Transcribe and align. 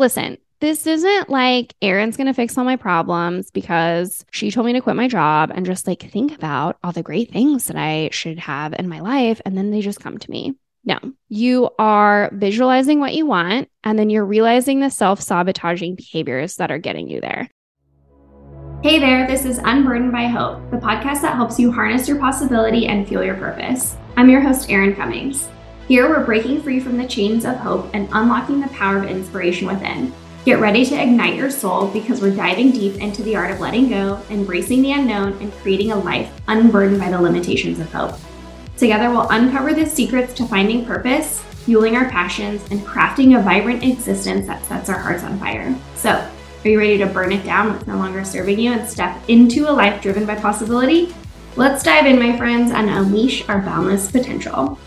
listen, 0.00 0.38
this 0.60 0.86
isn't 0.86 1.30
like 1.30 1.74
Erin's 1.80 2.16
going 2.16 2.26
to 2.26 2.34
fix 2.34 2.58
all 2.58 2.64
my 2.64 2.76
problems 2.76 3.50
because 3.50 4.24
she 4.30 4.50
told 4.50 4.66
me 4.66 4.72
to 4.72 4.80
quit 4.80 4.96
my 4.96 5.08
job 5.08 5.52
and 5.54 5.64
just 5.64 5.86
like 5.86 6.10
think 6.10 6.34
about 6.34 6.78
all 6.82 6.92
the 6.92 7.02
great 7.02 7.30
things 7.30 7.66
that 7.66 7.76
I 7.76 8.08
should 8.10 8.38
have 8.40 8.74
in 8.78 8.88
my 8.88 9.00
life. 9.00 9.40
And 9.44 9.56
then 9.56 9.70
they 9.70 9.80
just 9.80 10.00
come 10.00 10.18
to 10.18 10.30
me. 10.30 10.54
No, 10.84 10.98
you 11.28 11.68
are 11.78 12.30
visualizing 12.32 13.00
what 13.00 13.14
you 13.14 13.26
want, 13.26 13.68
and 13.84 13.98
then 13.98 14.08
you're 14.08 14.24
realizing 14.24 14.80
the 14.80 14.88
self 14.88 15.20
sabotaging 15.20 15.94
behaviors 15.94 16.56
that 16.56 16.70
are 16.70 16.78
getting 16.78 17.06
you 17.06 17.20
there. 17.20 17.50
Hey 18.82 18.98
there, 18.98 19.26
this 19.26 19.44
is 19.44 19.58
Unburdened 19.58 20.10
by 20.10 20.26
Hope, 20.28 20.70
the 20.70 20.78
podcast 20.78 21.20
that 21.20 21.34
helps 21.34 21.58
you 21.58 21.70
harness 21.70 22.08
your 22.08 22.18
possibility 22.18 22.86
and 22.86 23.06
fuel 23.06 23.22
your 23.22 23.34
purpose. 23.34 23.94
I'm 24.16 24.30
your 24.30 24.40
host, 24.40 24.70
Erin 24.70 24.96
Cummings. 24.96 25.50
Here, 25.90 26.08
we're 26.08 26.24
breaking 26.24 26.62
free 26.62 26.78
from 26.78 26.96
the 26.98 27.08
chains 27.08 27.44
of 27.44 27.56
hope 27.56 27.90
and 27.94 28.08
unlocking 28.12 28.60
the 28.60 28.68
power 28.68 28.98
of 28.98 29.10
inspiration 29.10 29.66
within. 29.66 30.14
Get 30.44 30.60
ready 30.60 30.84
to 30.84 30.94
ignite 30.94 31.34
your 31.34 31.50
soul 31.50 31.88
because 31.88 32.20
we're 32.20 32.30
diving 32.30 32.70
deep 32.70 33.00
into 33.00 33.24
the 33.24 33.34
art 33.34 33.50
of 33.50 33.58
letting 33.58 33.88
go, 33.88 34.22
embracing 34.30 34.82
the 34.82 34.92
unknown, 34.92 35.32
and 35.42 35.52
creating 35.54 35.90
a 35.90 35.98
life 35.98 36.30
unburdened 36.46 37.00
by 37.00 37.10
the 37.10 37.20
limitations 37.20 37.80
of 37.80 37.92
hope. 37.92 38.14
Together, 38.76 39.10
we'll 39.10 39.28
uncover 39.30 39.74
the 39.74 39.84
secrets 39.84 40.32
to 40.34 40.46
finding 40.46 40.86
purpose, 40.86 41.40
fueling 41.64 41.96
our 41.96 42.08
passions, 42.08 42.62
and 42.70 42.82
crafting 42.82 43.36
a 43.36 43.42
vibrant 43.42 43.82
existence 43.82 44.46
that 44.46 44.64
sets 44.66 44.88
our 44.88 44.98
hearts 45.00 45.24
on 45.24 45.40
fire. 45.40 45.74
So, 45.96 46.10
are 46.10 46.68
you 46.68 46.78
ready 46.78 46.98
to 46.98 47.06
burn 47.06 47.32
it 47.32 47.44
down 47.44 47.72
what's 47.72 47.88
no 47.88 47.96
longer 47.96 48.22
serving 48.24 48.60
you 48.60 48.70
and 48.70 48.88
step 48.88 49.20
into 49.26 49.68
a 49.68 49.72
life 49.72 50.00
driven 50.00 50.24
by 50.24 50.36
possibility? 50.36 51.12
Let's 51.56 51.82
dive 51.82 52.06
in, 52.06 52.20
my 52.20 52.36
friends, 52.36 52.70
and 52.70 52.88
unleash 52.88 53.48
our 53.48 53.60
boundless 53.60 54.08
potential. 54.08 54.78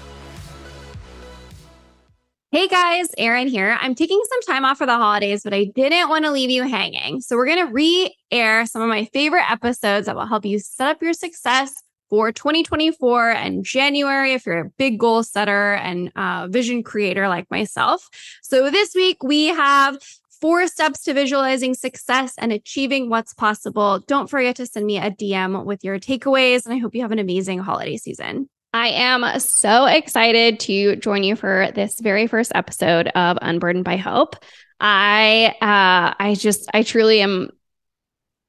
Hey 2.54 2.68
guys, 2.68 3.08
Erin 3.18 3.48
here. 3.48 3.76
I'm 3.82 3.96
taking 3.96 4.22
some 4.30 4.42
time 4.44 4.64
off 4.64 4.78
for 4.78 4.86
the 4.86 4.96
holidays, 4.96 5.42
but 5.42 5.56
I 5.56 5.72
didn't 5.74 6.08
want 6.08 6.24
to 6.26 6.30
leave 6.30 6.52
you 6.52 6.62
hanging. 6.62 7.20
So, 7.20 7.36
we're 7.36 7.48
going 7.48 7.66
to 7.66 7.74
re 7.74 8.16
air 8.30 8.68
some 8.68 8.84
of 8.84 8.90
my 8.90 9.06
favorite 9.06 9.50
episodes 9.50 10.06
that 10.06 10.16
will 10.16 10.28
help 10.28 10.46
you 10.46 10.60
set 10.60 10.90
up 10.90 11.02
your 11.02 11.14
success 11.14 11.74
for 12.12 12.32
2024 12.32 13.32
and 13.32 13.66
January 13.66 14.34
if 14.34 14.46
you're 14.46 14.60
a 14.60 14.70
big 14.78 15.00
goal 15.00 15.24
setter 15.24 15.74
and 15.74 16.12
uh, 16.16 16.48
vision 16.48 16.84
creator 16.84 17.28
like 17.28 17.50
myself. 17.50 18.08
So, 18.44 18.70
this 18.70 18.94
week 18.94 19.24
we 19.24 19.48
have 19.48 19.98
four 20.40 20.68
steps 20.68 21.02
to 21.06 21.16
visualizing 21.16 21.74
success 21.74 22.36
and 22.38 22.52
achieving 22.52 23.10
what's 23.10 23.34
possible. 23.34 23.98
Don't 24.06 24.30
forget 24.30 24.58
to 24.58 24.68
send 24.68 24.86
me 24.86 25.00
a 25.00 25.10
DM 25.10 25.66
with 25.66 25.84
your 25.84 25.98
takeaways, 25.98 26.66
and 26.66 26.76
I 26.76 26.78
hope 26.78 26.94
you 26.94 27.02
have 27.02 27.12
an 27.12 27.18
amazing 27.18 27.58
holiday 27.58 27.98
season. 27.98 28.48
I 28.74 28.88
am 28.88 29.40
so 29.40 29.86
excited 29.86 30.60
to 30.62 30.96
join 30.96 31.24
you 31.24 31.36
for 31.36 31.70
this 31.76 32.00
very 32.00 32.26
first 32.26 32.52
episode 32.56 33.08
of 33.10 33.38
Unburdened 33.40 33.86
by 33.86 33.98
Hope. 33.98 34.36
I 34.80 35.56
uh 35.62 36.16
I 36.20 36.36
just 36.36 36.70
I 36.74 36.82
truly 36.82 37.22
am 37.22 37.52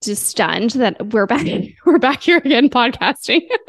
just 0.03 0.27
stunned 0.27 0.71
that 0.71 1.13
we're 1.13 1.27
back 1.27 1.47
we're 1.87 1.99
back 1.99 2.23
here 2.23 2.39
again 2.39 2.71
podcasting. 2.71 3.43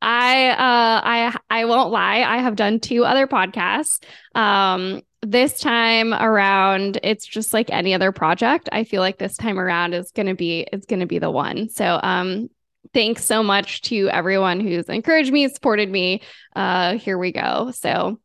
I 0.00 0.48
uh 0.48 0.56
I 1.04 1.36
I 1.50 1.64
won't 1.66 1.90
lie, 1.90 2.22
I 2.22 2.38
have 2.38 2.56
done 2.56 2.80
two 2.80 3.04
other 3.04 3.26
podcasts. 3.26 4.00
Um 4.34 5.02
this 5.20 5.60
time 5.60 6.14
around 6.14 7.00
it's 7.02 7.26
just 7.26 7.52
like 7.52 7.68
any 7.70 7.92
other 7.92 8.12
project. 8.12 8.70
I 8.72 8.84
feel 8.84 9.02
like 9.02 9.18
this 9.18 9.36
time 9.36 9.58
around 9.60 9.92
is 9.92 10.10
going 10.12 10.28
to 10.28 10.34
be 10.34 10.66
it's 10.72 10.86
going 10.86 11.00
to 11.00 11.06
be 11.06 11.18
the 11.18 11.30
one. 11.30 11.68
So 11.68 12.00
um 12.02 12.48
thanks 12.92 13.24
so 13.24 13.42
much 13.42 13.82
to 13.82 14.08
everyone 14.10 14.60
who's 14.60 14.86
encouraged 14.86 15.32
me, 15.32 15.48
supported 15.48 15.90
me. 15.90 16.22
Uh, 16.54 16.98
here 16.98 17.18
we 17.18 17.32
go. 17.32 17.70
So, 17.72 18.18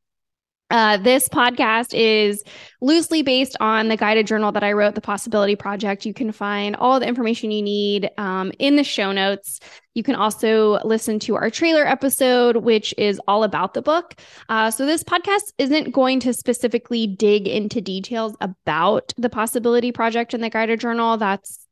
uh, 0.70 0.98
this 0.98 1.30
podcast 1.30 1.94
is 1.94 2.44
loosely 2.82 3.22
based 3.22 3.56
on 3.60 3.90
the 3.90 3.98
guided 3.98 4.26
journal 4.26 4.52
that 4.52 4.64
I 4.64 4.72
wrote, 4.72 4.96
The 4.96 5.02
Possibility 5.02 5.56
Project. 5.56 6.04
You 6.04 6.16
can 6.16 6.32
find 6.32 6.76
all 6.78 7.00
the 7.00 7.08
information 7.08 7.52
you 7.52 7.62
need 7.62 8.10
um, 8.18 8.52
in 8.58 8.76
the 8.76 8.84
show 8.84 9.12
notes. 9.12 9.60
You 9.94 10.02
can 10.02 10.16
also 10.16 10.80
listen 10.84 11.20
to 11.20 11.36
our 11.36 11.52
trailer 11.52 11.86
episode, 11.86 12.58
which 12.58 12.92
is 12.98 13.22
all 13.28 13.44
about 13.44 13.76
the 13.76 13.84
book. 13.84 14.16
Uh, 14.50 14.72
so, 14.72 14.88
this 14.88 15.04
podcast 15.04 15.54
isn't 15.60 15.92
going 15.92 16.20
to 16.22 16.34
specifically 16.34 17.06
dig 17.06 17.48
into 17.48 17.80
details 17.80 18.36
about 18.42 19.14
the 19.18 19.30
Possibility 19.30 19.92
Project 19.92 20.34
and 20.34 20.44
the 20.44 20.50
guided 20.50 20.80
journal. 20.80 21.18
That's 21.18 21.63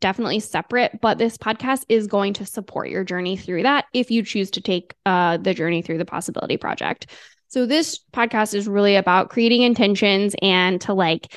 definitely 0.00 0.40
separate, 0.40 1.00
but 1.00 1.18
this 1.18 1.36
podcast 1.36 1.84
is 1.88 2.06
going 2.06 2.34
to 2.34 2.46
support 2.46 2.88
your 2.88 3.04
journey 3.04 3.36
through 3.36 3.62
that 3.64 3.86
if 3.92 4.10
you 4.10 4.22
choose 4.22 4.50
to 4.52 4.60
take 4.60 4.94
uh, 5.06 5.36
the 5.36 5.54
journey 5.54 5.82
through 5.82 5.98
the 5.98 6.04
possibility 6.04 6.56
project. 6.56 7.06
So, 7.48 7.66
this 7.66 7.98
podcast 8.12 8.54
is 8.54 8.68
really 8.68 8.96
about 8.96 9.30
creating 9.30 9.62
intentions 9.62 10.34
and 10.40 10.80
to 10.82 10.94
like 10.94 11.34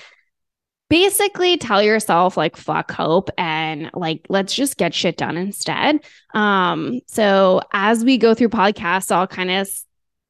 basically 0.89 1.57
tell 1.57 1.81
yourself, 1.81 2.37
like, 2.37 2.55
fuck 2.55 2.91
hope 2.91 3.31
and 3.37 3.89
like, 3.95 4.27
let's 4.29 4.53
just 4.53 4.77
get 4.77 4.93
shit 4.93 5.17
done 5.17 5.37
instead. 5.37 5.99
Um, 6.35 6.99
so, 7.07 7.61
as 7.73 8.05
we 8.05 8.17
go 8.17 8.35
through 8.35 8.49
podcasts, 8.49 9.11
I'll 9.11 9.27
kind 9.27 9.49
of 9.49 9.67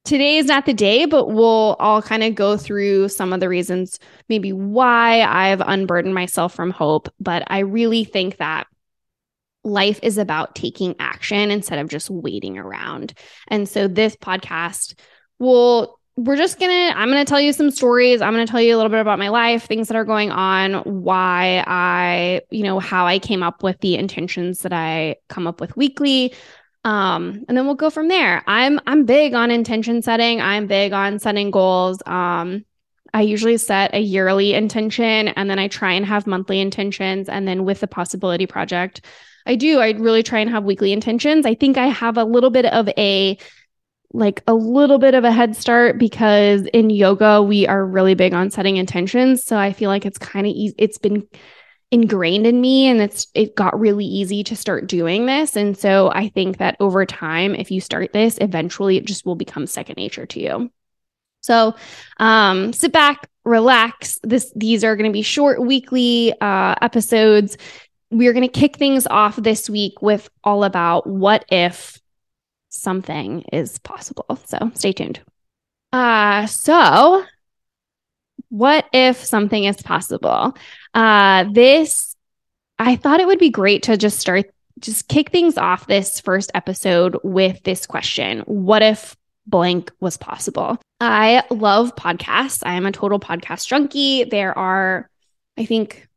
today 0.04 0.38
is 0.38 0.48
not 0.48 0.66
the 0.66 0.74
day, 0.74 1.06
but 1.06 1.30
we'll 1.30 1.76
all 1.80 2.02
kind 2.02 2.24
of 2.24 2.36
go 2.36 2.58
through 2.58 3.10
some 3.10 3.34
of 3.34 3.40
the 3.40 3.50
reasons, 3.50 4.00
maybe 4.30 4.52
why 4.52 5.22
I've 5.22 5.62
unburdened 5.62 6.16
myself 6.16 6.54
from 6.54 6.72
hope. 6.72 7.10
But 7.20 7.44
I 7.48 7.60
really 7.60 8.04
think 8.04 8.38
that 8.38 8.68
life 9.64 10.00
is 10.04 10.18
about 10.18 10.56
taking 10.56 10.96
action 11.00 11.52
instead 11.52 11.80
of 11.80 11.88
just 11.88 12.10
waiting 12.10 12.58
around. 12.58 13.14
And 13.48 13.68
so 13.68 13.88
this 13.88 14.16
podcast 14.16 15.00
will 15.40 16.00
we're 16.16 16.38
just 16.38 16.60
gonna 16.60 16.94
i'm 16.96 17.10
gonna 17.10 17.26
tell 17.26 17.42
you 17.42 17.52
some 17.52 17.72
stories 17.72 18.22
i'm 18.22 18.34
gonna 18.34 18.46
tell 18.46 18.62
you 18.62 18.76
a 18.76 18.78
little 18.78 18.92
bit 18.92 19.00
about 19.00 19.18
my 19.18 19.30
life 19.30 19.64
things 19.64 19.88
that 19.88 19.98
are 19.98 20.06
going 20.06 20.30
on 20.30 20.76
why 20.84 21.64
i 21.66 22.40
you 22.52 22.62
know 22.62 22.78
how 22.78 23.08
i 23.08 23.18
came 23.18 23.42
up 23.42 23.64
with 23.64 23.80
the 23.80 23.96
intentions 23.96 24.60
that 24.60 24.72
i 24.72 25.16
come 25.28 25.48
up 25.48 25.60
with 25.60 25.76
weekly 25.76 26.32
um 26.86 27.46
and 27.48 27.58
then 27.58 27.66
we'll 27.66 27.76
go 27.76 27.90
from 27.90 28.08
there. 28.08 28.44
I'm 28.48 28.80
i'm 28.88 29.06
big 29.06 29.34
on 29.34 29.52
intention 29.52 30.02
setting. 30.02 30.42
I'm 30.42 30.68
big 30.68 30.94
on 30.94 31.20
setting 31.20 31.52
goals. 31.52 32.02
Um 32.06 32.66
i 33.14 33.22
usually 33.22 33.58
set 33.58 33.94
a 33.94 34.00
yearly 34.00 34.54
intention 34.54 35.28
and 35.30 35.50
then 35.50 35.60
i 35.60 35.68
try 35.68 35.94
and 35.94 36.06
have 36.06 36.28
monthly 36.28 36.60
intentions. 36.60 37.30
And 37.30 37.48
then 37.48 37.66
with 37.66 37.80
the 37.80 37.88
possibility 37.88 38.46
project 38.46 39.06
i 39.46 39.56
do 39.56 39.80
i 39.80 39.92
really 39.92 40.24
try 40.24 40.40
and 40.40 40.50
have 40.50 40.64
weekly 40.64 40.92
intentions. 40.92 41.46
I 41.46 41.56
think 41.56 41.78
i 41.78 41.88
have 41.88 42.18
a 42.18 42.26
little 42.26 42.50
bit 42.50 42.66
of 42.66 42.90
a 42.98 43.38
like 44.16 44.44
a 44.46 44.54
little 44.54 45.00
bit 45.00 45.16
of 45.16 45.24
a 45.24 45.32
head 45.32 45.56
start 45.56 45.98
because 45.98 46.68
in 46.68 46.92
yoga 46.92 47.42
we 47.42 47.66
are 47.66 47.84
really 47.84 48.14
big 48.14 48.34
on 48.34 48.52
setting 48.52 48.78
intentions. 48.78 49.44
So 49.44 49.58
i 49.58 49.72
feel 49.74 49.90
like 49.90 50.06
it's 50.06 50.18
kind 50.18 50.46
of 50.46 50.52
easy 50.54 50.76
it's 50.78 50.98
been 50.98 51.28
ingrained 51.94 52.48
in 52.48 52.60
me 52.60 52.88
and 52.88 53.00
it's 53.00 53.28
it 53.36 53.56
got 53.56 53.80
really 53.80 54.04
easy 54.04 54.44
to 54.44 54.56
start 54.56 54.88
doing 54.88 55.28
this. 55.28 55.56
And 55.56 55.78
so 55.78 56.12
i 56.14 56.28
think 56.30 56.58
that 56.58 56.76
over 56.80 57.06
time 57.06 57.54
if 57.54 57.70
you 57.70 57.80
start 57.80 58.12
this 58.14 58.38
eventually 58.42 58.98
it 58.98 59.06
just 59.06 59.26
will 59.26 59.36
become 59.36 59.68
second 59.68 59.98
nature 59.98 60.26
to 60.26 60.40
you. 60.40 60.72
So 61.42 61.76
um 62.18 62.74
sit 62.74 62.92
back 62.92 63.30
relax. 63.46 64.20
This 64.24 64.52
these 64.56 64.84
are 64.84 64.96
going 64.96 65.10
to 65.10 65.14
be 65.14 65.22
short 65.22 65.62
weekly 65.62 66.34
uh 66.42 66.76
episodes. 66.82 67.58
We're 68.10 68.34
going 68.34 68.48
to 68.48 68.60
kick 68.60 68.78
things 68.78 69.06
off 69.08 69.36
this 69.36 69.70
week 69.70 70.02
with 70.02 70.30
all 70.44 70.64
about 70.64 71.06
what 71.08 71.46
if 71.50 72.00
something 72.70 73.44
is 73.54 73.78
possible. 73.80 74.40
So 74.46 74.72
stay 74.74 74.94
tuned. 74.94 75.22
Uh 75.92 76.48
so 76.48 77.24
what 78.50 78.86
if 78.94 79.24
something 79.24 79.64
is 79.64 79.82
possible? 79.82 80.56
Uh, 80.94 81.46
this, 81.52 82.16
I 82.80 82.96
thought 82.96 83.20
it 83.20 83.28
would 83.28 83.40
be 83.40 83.50
great 83.50 83.84
to 83.84 83.98
just 83.98 84.20
start, 84.20 84.46
just 84.80 85.08
kick 85.08 85.32
things 85.32 85.58
off 85.58 85.88
this 85.88 86.20
first 86.20 86.52
episode 86.54 87.18
with 87.24 87.62
this 87.64 87.86
question 87.86 88.40
What 88.42 88.82
if 88.82 89.16
blank 89.46 89.92
was 90.00 90.18
possible? 90.18 90.80
I 91.00 91.44
love 91.50 91.96
podcasts. 91.96 92.64
I 92.66 92.76
am 92.76 92.86
a 92.86 92.92
total 92.92 93.20
podcast 93.20 93.68
junkie. 93.68 94.24
There 94.24 94.58
are, 94.58 95.10
I 95.58 95.66
think, 95.66 96.08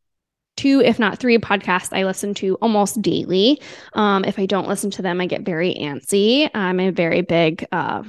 two, 0.56 0.80
if 0.80 0.98
not 0.98 1.18
three 1.18 1.38
podcasts 1.38 1.96
I 1.96 2.04
listen 2.04 2.34
to 2.34 2.54
almost 2.56 3.02
daily. 3.02 3.60
Um, 3.94 4.24
if 4.24 4.38
I 4.38 4.46
don't 4.46 4.68
listen 4.68 4.90
to 4.92 5.02
them, 5.02 5.20
I 5.20 5.26
get 5.26 5.42
very 5.42 5.74
antsy. 5.74 6.48
I'm 6.54 6.80
a 6.80 6.90
very 6.90 7.22
big, 7.22 7.66
uh, 7.72 8.04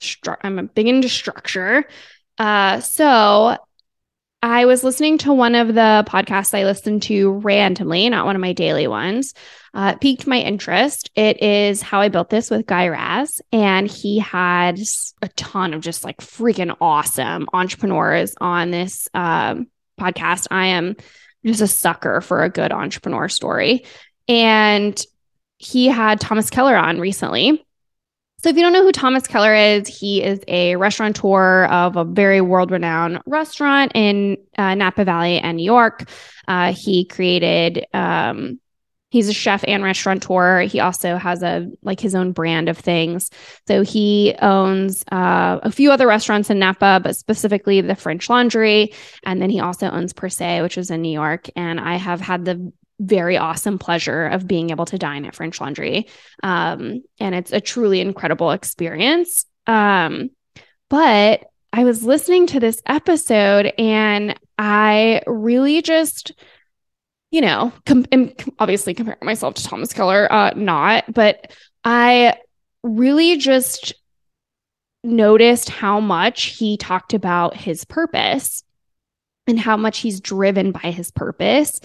stru- 0.00 0.38
I'm 0.42 0.58
a 0.58 0.64
big 0.64 0.88
into 0.88 1.08
structure. 1.08 1.86
Uh, 2.38 2.80
so 2.80 3.56
I 4.46 4.64
was 4.64 4.84
listening 4.84 5.18
to 5.18 5.32
one 5.32 5.56
of 5.56 5.74
the 5.74 6.04
podcasts 6.06 6.56
I 6.56 6.62
listened 6.62 7.02
to 7.02 7.32
randomly, 7.32 8.08
not 8.08 8.26
one 8.26 8.36
of 8.36 8.40
my 8.40 8.52
daily 8.52 8.86
ones. 8.86 9.34
Uh, 9.74 9.96
piqued 9.96 10.28
my 10.28 10.38
interest. 10.38 11.10
It 11.16 11.42
is 11.42 11.82
How 11.82 12.00
I 12.00 12.10
Built 12.10 12.30
This 12.30 12.48
with 12.48 12.64
Guy 12.64 12.86
Raz. 12.86 13.40
And 13.50 13.88
he 13.90 14.20
had 14.20 14.78
a 15.20 15.26
ton 15.30 15.74
of 15.74 15.80
just 15.80 16.04
like 16.04 16.18
freaking 16.18 16.76
awesome 16.80 17.48
entrepreneurs 17.52 18.36
on 18.40 18.70
this 18.70 19.08
um, 19.14 19.66
podcast. 20.00 20.46
I 20.52 20.66
am 20.66 20.94
just 21.44 21.60
a 21.60 21.66
sucker 21.66 22.20
for 22.20 22.44
a 22.44 22.48
good 22.48 22.70
entrepreneur 22.70 23.28
story. 23.28 23.84
And 24.28 24.96
he 25.58 25.88
had 25.88 26.20
Thomas 26.20 26.50
Keller 26.50 26.76
on 26.76 27.00
recently. 27.00 27.65
So, 28.46 28.50
if 28.50 28.56
you 28.56 28.62
don't 28.62 28.72
know 28.72 28.84
who 28.84 28.92
Thomas 28.92 29.26
Keller 29.26 29.56
is, 29.56 29.88
he 29.88 30.22
is 30.22 30.38
a 30.46 30.76
restaurateur 30.76 31.64
of 31.64 31.96
a 31.96 32.04
very 32.04 32.40
world 32.40 32.70
renowned 32.70 33.20
restaurant 33.26 33.90
in 33.96 34.36
uh, 34.56 34.76
Napa 34.76 35.04
Valley 35.04 35.40
and 35.40 35.56
New 35.56 35.64
York. 35.64 36.08
Uh, 36.46 36.72
he 36.72 37.06
created, 37.06 37.86
um, 37.92 38.60
he's 39.10 39.28
a 39.28 39.32
chef 39.32 39.64
and 39.66 39.82
restaurateur. 39.82 40.60
He 40.60 40.78
also 40.78 41.16
has 41.16 41.42
a 41.42 41.68
like 41.82 41.98
his 41.98 42.14
own 42.14 42.30
brand 42.30 42.68
of 42.68 42.78
things. 42.78 43.30
So, 43.66 43.82
he 43.82 44.36
owns 44.40 45.02
uh, 45.10 45.58
a 45.64 45.72
few 45.72 45.90
other 45.90 46.06
restaurants 46.06 46.48
in 46.48 46.60
Napa, 46.60 47.00
but 47.02 47.16
specifically 47.16 47.80
the 47.80 47.96
French 47.96 48.30
Laundry. 48.30 48.92
And 49.24 49.42
then 49.42 49.50
he 49.50 49.58
also 49.58 49.90
owns 49.90 50.12
Per 50.12 50.28
Se, 50.28 50.62
which 50.62 50.78
is 50.78 50.92
in 50.92 51.02
New 51.02 51.12
York. 51.12 51.50
And 51.56 51.80
I 51.80 51.96
have 51.96 52.20
had 52.20 52.44
the 52.44 52.72
very 52.98 53.36
awesome 53.36 53.78
pleasure 53.78 54.26
of 54.26 54.46
being 54.46 54.70
able 54.70 54.86
to 54.86 54.98
dine 54.98 55.24
at 55.24 55.34
French 55.34 55.60
Laundry. 55.60 56.08
Um, 56.42 57.02
and 57.20 57.34
it's 57.34 57.52
a 57.52 57.60
truly 57.60 58.00
incredible 58.00 58.52
experience. 58.52 59.44
Um, 59.66 60.30
but 60.88 61.44
I 61.72 61.84
was 61.84 62.02
listening 62.02 62.46
to 62.48 62.60
this 62.60 62.80
episode 62.86 63.72
and 63.78 64.38
I 64.56 65.22
really 65.26 65.82
just, 65.82 66.32
you 67.30 67.40
know, 67.42 67.72
com- 67.84 68.06
obviously 68.58 68.94
comparing 68.94 69.24
myself 69.24 69.54
to 69.54 69.64
Thomas 69.64 69.92
Keller, 69.92 70.32
uh, 70.32 70.52
not, 70.56 71.12
but 71.12 71.52
I 71.84 72.38
really 72.82 73.36
just 73.36 73.94
noticed 75.04 75.68
how 75.68 76.00
much 76.00 76.56
he 76.56 76.76
talked 76.76 77.14
about 77.14 77.56
his 77.56 77.84
purpose 77.84 78.62
and 79.46 79.58
how 79.58 79.76
much 79.76 79.98
he's 79.98 80.20
driven 80.20 80.72
by 80.72 80.90
his 80.90 81.10
purpose 81.10 81.80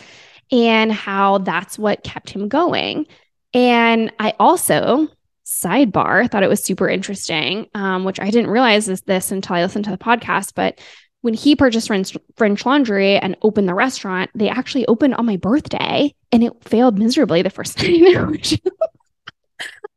and 0.51 0.91
how 0.91 1.39
that's 1.39 1.79
what 1.79 2.03
kept 2.03 2.29
him 2.29 2.47
going. 2.47 3.07
And 3.53 4.11
I 4.19 4.33
also, 4.39 5.07
sidebar, 5.45 6.29
thought 6.29 6.43
it 6.43 6.49
was 6.49 6.63
super 6.63 6.89
interesting, 6.89 7.67
um, 7.73 8.03
which 8.03 8.19
I 8.19 8.29
didn't 8.29 8.51
realize 8.51 8.87
is 8.89 9.01
this 9.01 9.31
until 9.31 9.55
I 9.55 9.63
listened 9.63 9.85
to 9.85 9.91
the 9.91 9.97
podcast. 9.97 10.53
But 10.55 10.79
when 11.21 11.33
he 11.33 11.55
purchased 11.55 11.87
French, 11.87 12.65
Laundry 12.65 13.17
and 13.17 13.37
opened 13.41 13.69
the 13.69 13.73
restaurant, 13.73 14.31
they 14.33 14.49
actually 14.49 14.87
opened 14.87 15.15
on 15.15 15.25
my 15.25 15.37
birthday 15.37 16.13
and 16.31 16.43
it 16.43 16.53
failed 16.63 16.97
miserably 16.97 17.41
the 17.41 17.49
first 17.49 17.77
night, 17.83 18.59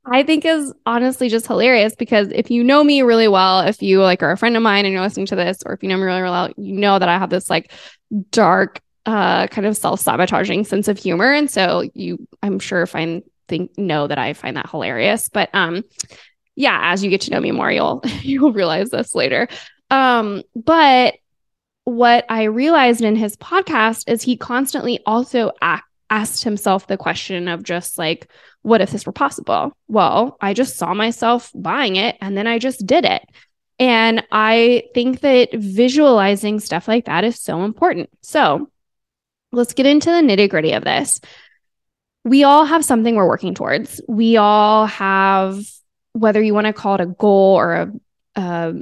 I 0.06 0.22
think 0.22 0.44
is 0.44 0.72
honestly 0.84 1.28
just 1.30 1.46
hilarious 1.46 1.94
because 1.94 2.28
if 2.30 2.50
you 2.50 2.62
know 2.62 2.84
me 2.84 3.00
really 3.02 3.28
well, 3.28 3.60
if 3.60 3.80
you 3.80 4.02
like 4.02 4.22
are 4.22 4.32
a 4.32 4.36
friend 4.36 4.56
of 4.56 4.62
mine 4.62 4.84
and 4.84 4.92
you're 4.92 5.02
listening 5.02 5.26
to 5.26 5.36
this, 5.36 5.62
or 5.64 5.72
if 5.72 5.82
you 5.82 5.88
know 5.88 5.96
me 5.96 6.02
really 6.02 6.22
well, 6.22 6.50
you 6.58 6.74
know 6.74 6.98
that 6.98 7.08
I 7.08 7.18
have 7.18 7.30
this 7.30 7.48
like 7.48 7.72
dark 8.30 8.80
uh, 9.06 9.46
kind 9.48 9.66
of 9.66 9.76
self-sabotaging 9.76 10.64
sense 10.64 10.88
of 10.88 10.98
humor. 10.98 11.32
And 11.32 11.50
so 11.50 11.88
you 11.94 12.26
i'm 12.42 12.58
sure 12.58 12.86
find 12.86 13.22
think 13.48 13.76
know 13.76 14.06
that 14.06 14.18
i 14.18 14.32
find 14.32 14.56
that 14.56 14.70
hilarious 14.70 15.28
but 15.28 15.50
um 15.52 15.82
yeah 16.56 16.80
as 16.84 17.04
you 17.04 17.10
get 17.10 17.20
to 17.20 17.30
know 17.30 17.40
me 17.40 17.50
more 17.50 17.70
you'll 17.70 18.02
you'll 18.22 18.52
realize 18.52 18.90
this 18.90 19.14
later. 19.14 19.48
Um 19.90 20.42
but 20.54 21.14
what 21.84 22.24
i 22.30 22.44
realized 22.44 23.02
in 23.02 23.16
his 23.16 23.36
podcast 23.36 24.10
is 24.10 24.22
he 24.22 24.36
constantly 24.36 25.00
also 25.04 25.52
act, 25.60 25.84
asked 26.08 26.42
himself 26.44 26.86
the 26.86 26.96
question 26.96 27.48
of 27.48 27.62
just 27.62 27.98
like 27.98 28.30
what 28.62 28.80
if 28.80 28.90
this 28.90 29.04
were 29.04 29.12
possible? 29.12 29.76
Well 29.88 30.38
i 30.40 30.54
just 30.54 30.76
saw 30.76 30.94
myself 30.94 31.50
buying 31.54 31.96
it 31.96 32.16
and 32.22 32.36
then 32.36 32.46
i 32.46 32.58
just 32.58 32.86
did 32.86 33.04
it. 33.04 33.22
And 33.78 34.24
i 34.32 34.84
think 34.94 35.20
that 35.20 35.50
visualizing 35.52 36.60
stuff 36.60 36.88
like 36.88 37.04
that 37.04 37.24
is 37.24 37.38
so 37.38 37.64
important. 37.64 38.08
So 38.22 38.70
let's 39.54 39.74
get 39.74 39.86
into 39.86 40.10
the 40.10 40.20
nitty 40.20 40.48
gritty 40.48 40.72
of 40.72 40.84
this. 40.84 41.20
We 42.24 42.44
all 42.44 42.64
have 42.64 42.84
something 42.84 43.14
we're 43.14 43.28
working 43.28 43.54
towards. 43.54 44.00
We 44.08 44.36
all 44.36 44.86
have, 44.86 45.60
whether 46.12 46.42
you 46.42 46.54
want 46.54 46.66
to 46.66 46.72
call 46.72 46.94
it 46.94 47.00
a 47.00 47.06
goal 47.06 47.54
or 47.56 47.74
a, 47.74 47.92
a, 48.36 48.74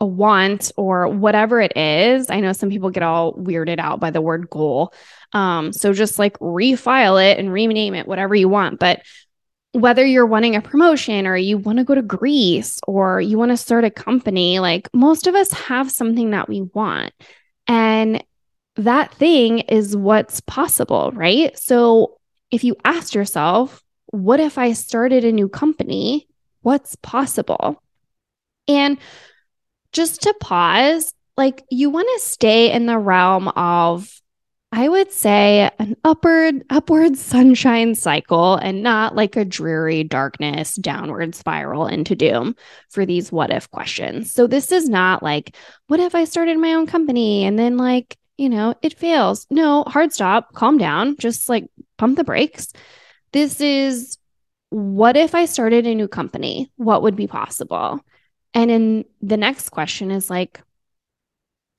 a 0.00 0.06
want 0.06 0.72
or 0.76 1.08
whatever 1.08 1.60
it 1.60 1.76
is. 1.76 2.30
I 2.30 2.40
know 2.40 2.52
some 2.52 2.70
people 2.70 2.90
get 2.90 3.02
all 3.02 3.34
weirded 3.34 3.78
out 3.78 4.00
by 4.00 4.10
the 4.10 4.22
word 4.22 4.48
goal. 4.48 4.94
Um, 5.32 5.72
so 5.72 5.92
just 5.92 6.18
like 6.18 6.38
refile 6.38 7.22
it 7.30 7.38
and 7.38 7.52
rename 7.52 7.94
it, 7.94 8.06
whatever 8.06 8.34
you 8.34 8.48
want. 8.48 8.78
But 8.78 9.02
whether 9.72 10.04
you're 10.04 10.26
wanting 10.26 10.56
a 10.56 10.62
promotion 10.62 11.26
or 11.26 11.36
you 11.36 11.58
want 11.58 11.78
to 11.78 11.84
go 11.84 11.94
to 11.94 12.02
Greece 12.02 12.80
or 12.86 13.20
you 13.20 13.36
want 13.38 13.50
to 13.50 13.56
start 13.56 13.84
a 13.84 13.90
company, 13.90 14.60
like 14.60 14.88
most 14.94 15.26
of 15.26 15.34
us 15.34 15.52
have 15.52 15.90
something 15.90 16.30
that 16.30 16.48
we 16.48 16.62
want. 16.62 17.12
And 17.66 18.24
that 18.78 19.12
thing 19.14 19.58
is 19.60 19.96
what's 19.96 20.40
possible, 20.40 21.10
right? 21.12 21.56
So 21.58 22.18
if 22.50 22.64
you 22.64 22.76
asked 22.84 23.14
yourself, 23.14 23.82
what 24.06 24.40
if 24.40 24.56
I 24.56 24.72
started 24.72 25.24
a 25.24 25.32
new 25.32 25.48
company? 25.48 26.26
What's 26.62 26.96
possible? 26.96 27.82
And 28.68 28.98
just 29.92 30.22
to 30.22 30.34
pause, 30.40 31.12
like 31.36 31.64
you 31.70 31.90
want 31.90 32.08
to 32.14 32.26
stay 32.26 32.72
in 32.72 32.86
the 32.86 32.98
realm 32.98 33.48
of 33.48 34.08
I 34.70 34.86
would 34.86 35.10
say 35.12 35.70
an 35.78 35.96
upward 36.04 36.62
upward 36.68 37.16
sunshine 37.16 37.94
cycle 37.94 38.56
and 38.56 38.82
not 38.82 39.16
like 39.16 39.34
a 39.34 39.44
dreary 39.44 40.04
darkness 40.04 40.74
downward 40.74 41.34
spiral 41.34 41.86
into 41.86 42.14
doom 42.14 42.54
for 42.90 43.06
these 43.06 43.32
what 43.32 43.50
if 43.50 43.70
questions. 43.70 44.32
So 44.32 44.46
this 44.46 44.70
is 44.70 44.88
not 44.88 45.22
like 45.22 45.56
what 45.86 46.00
if 46.00 46.14
I 46.14 46.24
started 46.24 46.58
my 46.58 46.74
own 46.74 46.86
company 46.86 47.44
and 47.46 47.58
then 47.58 47.78
like 47.78 48.18
you 48.38 48.48
know, 48.48 48.74
it 48.80 48.96
fails. 48.96 49.46
No, 49.50 49.82
hard 49.82 50.12
stop, 50.12 50.54
calm 50.54 50.78
down, 50.78 51.16
just 51.18 51.48
like 51.48 51.68
pump 51.98 52.16
the 52.16 52.24
brakes. 52.24 52.72
This 53.32 53.60
is 53.60 54.16
what 54.70 55.16
if 55.16 55.34
I 55.34 55.44
started 55.44 55.86
a 55.86 55.94
new 55.94 56.08
company? 56.08 56.70
What 56.76 57.02
would 57.02 57.16
be 57.16 57.26
possible? 57.26 58.00
And 58.54 58.70
then 58.70 59.04
the 59.20 59.36
next 59.36 59.70
question 59.70 60.10
is 60.10 60.30
like, 60.30 60.60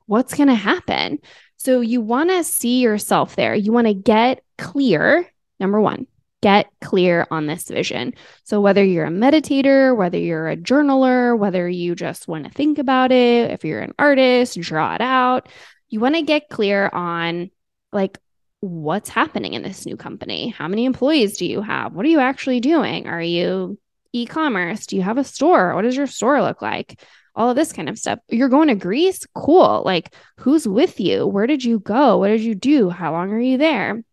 what's 0.06 0.36
going 0.36 0.50
to 0.50 0.56
happen? 0.56 1.20
So 1.58 1.82
you 1.82 2.02
want 2.02 2.30
to 2.30 2.44
see 2.44 2.82
yourself 2.82 3.36
there. 3.36 3.56
You 3.56 3.72
want 3.72 3.88
to 3.88 3.94
get 3.94 4.44
clear. 4.58 5.28
Number 5.60 5.80
one, 5.80 6.08
get 6.42 6.70
clear 6.82 7.28
on 7.32 7.48
this 7.48 7.68
vision. 7.68 8.14
So 8.44 8.60
whether 8.60 8.84
you're 8.84 9.06
a 9.06 9.10
meditator, 9.10 9.96
whether 9.96 10.18
you're 10.18 10.50
a 10.50 10.58
journaler, 10.58 11.38
whether 11.38 11.70
you 11.70 11.96
just 11.96 12.28
want 12.28 12.46
to 12.46 12.52
think 12.52 12.80
about 12.80 13.12
it, 13.12 13.52
if 13.52 13.64
you're 13.64 13.82
an 13.82 13.94
artist, 14.00 14.60
draw 14.60 14.96
it 14.96 15.02
out 15.02 15.48
you 15.90 16.00
want 16.00 16.16
to 16.16 16.22
get 16.22 16.50
clear 16.50 16.90
on 16.92 17.52
like 17.92 18.18
what's 18.62 19.10
happening 19.10 19.54
in 19.54 19.64
this 19.64 19.86
new 19.86 19.98
company. 19.98 20.50
How 20.50 20.68
many 20.68 20.86
employees 20.86 21.38
do 21.38 21.46
you 21.46 21.62
have? 21.62 21.94
What 21.94 22.06
are 22.06 22.10
you 22.10 22.20
actually 22.20 22.60
doing? 22.60 23.08
Are 23.08 23.22
you 23.22 23.80
e 24.14 24.26
commerce? 24.26 24.86
Do 24.86 24.96
you 24.96 25.02
have 25.02 25.18
a 25.18 25.24
store? 25.24 25.76
What 25.76 25.84
does 25.84 25.96
your 25.96 26.08
store 26.08 26.42
look 26.42 26.62
like? 26.62 27.02
All 27.36 27.50
of 27.50 27.56
this 27.56 27.72
kind 27.72 27.88
of 27.88 27.98
stuff. 27.98 28.20
You're 28.28 28.50
going 28.50 28.68
to 28.68 28.76
Greece? 28.76 29.26
Cool. 29.34 29.84
Like, 29.86 30.14
who's 30.38 30.68
with 30.68 31.00
you? 31.00 31.26
Where 31.26 31.48
did 31.48 31.64
you 31.64 31.80
go? 31.80 32.18
What 32.18 32.28
did 32.28 32.42
you 32.42 32.56
do? 32.56 32.90
How 32.90 33.14
long 33.14 33.32
are 33.32 33.40
you 33.40 33.58
there? 33.58 34.04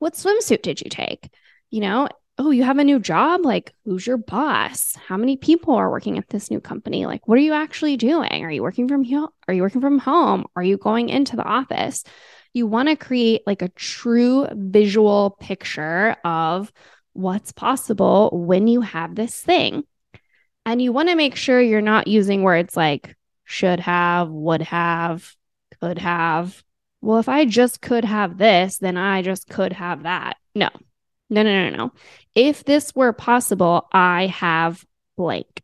What 0.00 0.14
swimsuit 0.14 0.62
did 0.62 0.80
you 0.80 0.90
take? 0.90 1.30
You 1.70 1.80
know, 1.80 2.08
oh, 2.38 2.50
you 2.50 2.62
have 2.62 2.78
a 2.78 2.84
new 2.84 3.00
job? 3.00 3.44
Like, 3.44 3.74
who's 3.84 4.06
your 4.06 4.16
boss? 4.16 4.94
How 4.94 5.16
many 5.16 5.36
people 5.36 5.74
are 5.74 5.90
working 5.90 6.18
at 6.18 6.28
this 6.28 6.50
new 6.50 6.60
company? 6.60 7.04
Like, 7.04 7.26
what 7.26 7.36
are 7.36 7.42
you 7.42 7.52
actually 7.52 7.96
doing? 7.96 8.44
Are 8.44 8.50
you 8.50 8.62
working 8.62 8.88
from 8.88 9.02
here? 9.02 9.26
Are 9.48 9.54
you 9.54 9.62
working 9.62 9.80
from 9.80 9.98
home? 9.98 10.44
Are 10.54 10.62
you 10.62 10.76
going 10.76 11.08
into 11.08 11.36
the 11.36 11.44
office? 11.44 12.04
You 12.52 12.66
want 12.66 12.88
to 12.88 12.96
create 12.96 13.42
like 13.46 13.62
a 13.62 13.68
true 13.70 14.46
visual 14.52 15.36
picture 15.40 16.16
of 16.24 16.72
what's 17.12 17.52
possible 17.52 18.30
when 18.32 18.68
you 18.68 18.82
have 18.82 19.14
this 19.14 19.40
thing. 19.40 19.82
And 20.64 20.80
you 20.80 20.92
want 20.92 21.08
to 21.08 21.16
make 21.16 21.34
sure 21.34 21.60
you're 21.60 21.80
not 21.80 22.06
using 22.06 22.42
words 22.42 22.76
like 22.76 23.16
should 23.44 23.80
have, 23.80 24.28
would 24.28 24.62
have, 24.62 25.34
could 25.80 25.98
have. 25.98 26.62
Well, 27.00 27.18
if 27.18 27.28
I 27.28 27.46
just 27.46 27.80
could 27.80 28.04
have 28.04 28.38
this, 28.38 28.78
then 28.78 28.96
I 28.96 29.22
just 29.22 29.48
could 29.48 29.72
have 29.72 30.02
that. 30.02 30.36
No, 30.54 30.68
no, 31.30 31.42
no, 31.42 31.70
no, 31.70 31.76
no. 31.76 31.92
If 32.34 32.64
this 32.64 32.94
were 32.94 33.12
possible, 33.12 33.86
I 33.92 34.26
have 34.26 34.84
blank. 35.16 35.62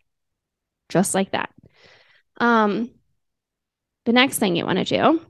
Just 0.89 1.15
like 1.15 1.33
that. 1.33 1.51
Um, 2.39 2.91
the 4.05 4.13
next 4.13 4.39
thing 4.39 4.57
you 4.57 4.67
want 4.67 4.79
to 4.79 4.85
do, 4.85 5.21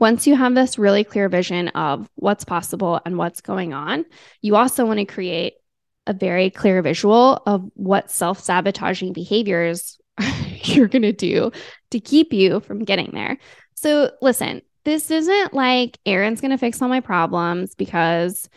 once 0.00 0.26
you 0.26 0.34
have 0.34 0.54
this 0.54 0.78
really 0.78 1.04
clear 1.04 1.28
vision 1.28 1.68
of 1.68 2.08
what's 2.16 2.44
possible 2.44 3.00
and 3.04 3.16
what's 3.16 3.40
going 3.40 3.72
on, 3.72 4.04
you 4.42 4.56
also 4.56 4.84
want 4.84 4.98
to 4.98 5.04
create 5.04 5.54
a 6.06 6.12
very 6.12 6.50
clear 6.50 6.82
visual 6.82 7.42
of 7.46 7.68
what 7.74 8.10
self 8.10 8.40
sabotaging 8.40 9.12
behaviors 9.12 9.98
you're 10.64 10.88
going 10.88 11.02
to 11.02 11.12
do 11.12 11.52
to 11.90 12.00
keep 12.00 12.32
you 12.32 12.60
from 12.60 12.84
getting 12.84 13.10
there. 13.12 13.38
So, 13.74 14.10
listen, 14.20 14.62
this 14.84 15.10
isn't 15.10 15.52
like 15.52 15.98
Erin's 16.06 16.40
going 16.40 16.52
to 16.52 16.58
fix 16.58 16.80
all 16.80 16.88
my 16.88 17.00
problems 17.00 17.74
because 17.74 18.48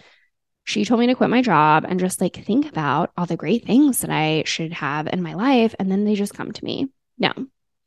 she 0.69 0.85
told 0.85 0.99
me 0.99 1.07
to 1.07 1.15
quit 1.15 1.31
my 1.31 1.41
job 1.41 1.83
and 1.87 1.99
just 1.99 2.21
like 2.21 2.35
think 2.45 2.69
about 2.69 3.11
all 3.17 3.25
the 3.25 3.35
great 3.35 3.65
things 3.65 4.01
that 4.01 4.11
I 4.11 4.43
should 4.45 4.71
have 4.73 5.07
in 5.11 5.23
my 5.23 5.33
life. 5.33 5.73
And 5.79 5.91
then 5.91 6.05
they 6.05 6.13
just 6.13 6.35
come 6.35 6.51
to 6.51 6.63
me. 6.63 6.89
No, 7.17 7.33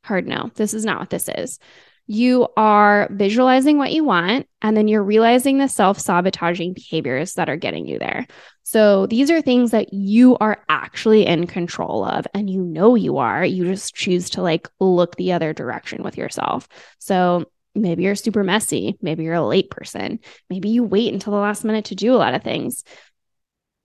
hard 0.03 0.27
no. 0.27 0.51
This 0.55 0.73
is 0.73 0.83
not 0.83 0.99
what 0.99 1.09
this 1.09 1.29
is. 1.29 1.59
you 2.05 2.47
are 2.57 3.07
visualizing 3.11 3.77
what 3.77 3.93
you 3.93 4.03
want, 4.03 4.47
and 4.61 4.75
then 4.75 4.87
you're 4.87 5.03
realizing 5.03 5.57
the 5.57 5.69
self 5.69 5.99
sabotaging 5.99 6.73
behaviors 6.73 7.33
that 7.35 7.49
are 7.49 7.55
getting 7.55 7.87
you 7.87 7.97
there. 7.97 8.27
So 8.63 9.05
these 9.07 9.31
are 9.31 9.41
things 9.41 9.71
that 9.71 9.93
you 9.93 10.37
are 10.37 10.63
actually 10.67 11.25
in 11.25 11.47
control 11.47 12.03
of, 12.03 12.27
and 12.33 12.49
you 12.49 12.61
know 12.61 12.95
you 12.95 13.17
are. 13.17 13.45
You 13.45 13.65
just 13.65 13.95
choose 13.95 14.29
to 14.31 14.41
like 14.41 14.69
look 14.79 15.15
the 15.15 15.31
other 15.31 15.53
direction 15.53 16.03
with 16.03 16.17
yourself. 16.17 16.67
So 16.99 17.45
maybe 17.75 18.03
you're 18.03 18.15
super 18.15 18.43
messy. 18.43 18.97
Maybe 19.01 19.23
you're 19.23 19.33
a 19.33 19.45
late 19.45 19.69
person. 19.69 20.19
Maybe 20.49 20.69
you 20.69 20.83
wait 20.83 21.13
until 21.13 21.33
the 21.33 21.39
last 21.39 21.63
minute 21.63 21.85
to 21.85 21.95
do 21.95 22.13
a 22.13 22.17
lot 22.17 22.33
of 22.33 22.43
things. 22.43 22.83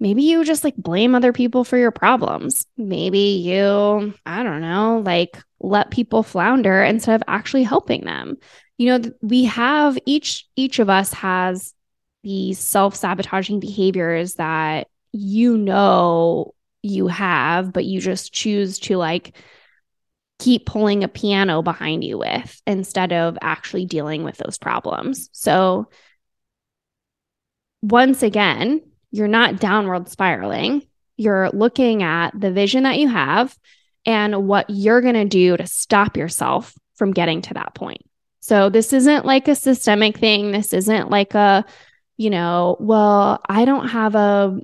Maybe 0.01 0.23
you 0.23 0.45
just 0.45 0.63
like 0.63 0.77
blame 0.77 1.15
other 1.15 1.33
people 1.33 1.65
for 1.65 1.77
your 1.77 1.91
problems. 1.91 2.67
Maybe 2.77 3.19
you, 3.19 4.15
I 4.25 4.43
don't 4.43 4.61
know, 4.61 5.03
like 5.05 5.43
let 5.61 5.91
people 5.91 6.23
flounder 6.23 6.83
instead 6.83 7.17
of 7.17 7.25
actually 7.27 7.65
helping 7.65 8.05
them. 8.05 8.37
You 8.77 8.99
know, 8.99 9.11
we 9.23 9.45
have 9.47 9.99
each 10.07 10.47
each 10.55 10.79
of 10.79 10.89
us 10.89 11.13
has 11.15 11.75
these 12.23 12.61
self-sabotaging 12.61 13.59
behaviors 13.59 14.35
that 14.35 14.87
you 15.13 15.57
know 15.57 16.55
you 16.83 17.09
have, 17.09 17.73
but 17.73 17.85
you 17.85 18.01
just 18.01 18.33
choose 18.33 18.79
to 18.81 18.97
like 18.97 19.37
keep 20.39 20.67
pulling 20.67 21.05
a 21.05 21.09
piano 21.09 21.63
behind 21.63 22.05
you 22.05 22.19
with 22.19 22.61
instead 22.67 23.13
of 23.13 23.37
actually 23.43 23.87
dealing 23.87 24.23
with 24.25 24.37
those 24.39 24.59
problems. 24.59 25.29
So 25.33 25.89
once 27.83 28.23
again, 28.23 28.83
you're 29.11 29.29
not 29.29 29.61
downward 29.61 30.09
spiraling. 30.09 30.87
You're 31.17 31.51
looking 31.51 32.03
at 32.03 32.31
the 32.39 32.53
vision 32.53 32.85
that 32.85 32.99
you 32.99 33.09
have 33.09 33.57
and 34.07 34.47
what 34.47 34.67
you're 34.69 35.01
going 35.01 35.15
to 35.15 35.25
do 35.25 35.57
to 35.57 35.67
stop 35.67 36.17
yourself 36.17 36.75
from 36.95 37.13
getting 37.13 37.43
to 37.43 37.55
that 37.55 37.75
point. 37.75 38.03
So 38.41 38.71
this 38.71 38.93
isn't 38.93 39.27
like 39.27 39.49
a 39.49 39.55
systemic 39.55 40.19
thing. 40.19 40.53
This 40.53 40.73
isn't 40.73 41.11
like 41.11 41.35
a, 41.35 41.65
you 42.17 42.31
know, 42.31 42.77
well, 42.81 43.41
I 43.49 43.65
don't 43.65 43.89
have 43.89 44.15
a 44.15 44.59